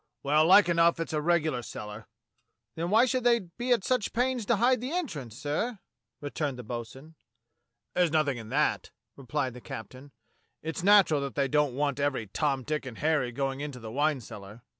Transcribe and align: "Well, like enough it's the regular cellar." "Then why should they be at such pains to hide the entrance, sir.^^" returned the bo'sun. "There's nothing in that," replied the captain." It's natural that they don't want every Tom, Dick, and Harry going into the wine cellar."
"Well, 0.23 0.47
like 0.47 0.67
enough 0.67 0.99
it's 0.99 1.11
the 1.11 1.21
regular 1.21 1.61
cellar." 1.61 2.07
"Then 2.73 2.89
why 2.89 3.05
should 3.05 3.23
they 3.23 3.37
be 3.59 3.71
at 3.71 3.83
such 3.83 4.13
pains 4.13 4.47
to 4.47 4.55
hide 4.55 4.81
the 4.81 4.91
entrance, 4.91 5.37
sir.^^" 5.37 5.77
returned 6.21 6.57
the 6.57 6.63
bo'sun. 6.63 7.13
"There's 7.93 8.09
nothing 8.09 8.39
in 8.39 8.49
that," 8.49 8.89
replied 9.15 9.53
the 9.53 9.61
captain." 9.61 10.11
It's 10.63 10.81
natural 10.81 11.21
that 11.21 11.35
they 11.35 11.47
don't 11.47 11.75
want 11.75 11.99
every 11.99 12.25
Tom, 12.25 12.63
Dick, 12.63 12.87
and 12.87 12.97
Harry 12.97 13.31
going 13.31 13.61
into 13.61 13.79
the 13.79 13.91
wine 13.91 14.21
cellar." 14.21 14.63